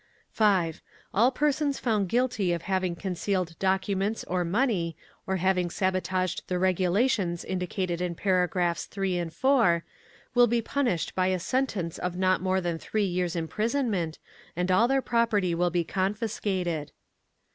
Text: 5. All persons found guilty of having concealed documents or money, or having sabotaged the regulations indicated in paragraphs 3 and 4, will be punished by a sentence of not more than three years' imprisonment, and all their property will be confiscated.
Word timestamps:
5. 0.31 0.81
All 1.13 1.29
persons 1.29 1.77
found 1.77 2.09
guilty 2.09 2.53
of 2.53 2.63
having 2.63 2.95
concealed 2.95 3.53
documents 3.59 4.23
or 4.23 4.43
money, 4.43 4.97
or 5.27 5.35
having 5.35 5.69
sabotaged 5.69 6.41
the 6.47 6.57
regulations 6.57 7.45
indicated 7.45 8.01
in 8.01 8.15
paragraphs 8.15 8.85
3 8.87 9.19
and 9.19 9.31
4, 9.31 9.85
will 10.33 10.47
be 10.47 10.59
punished 10.59 11.13
by 11.13 11.27
a 11.27 11.37
sentence 11.37 11.99
of 11.99 12.17
not 12.17 12.41
more 12.41 12.61
than 12.61 12.79
three 12.79 13.05
years' 13.05 13.35
imprisonment, 13.35 14.17
and 14.55 14.71
all 14.71 14.87
their 14.87 15.03
property 15.03 15.53
will 15.53 15.69
be 15.69 15.83
confiscated. 15.83 16.91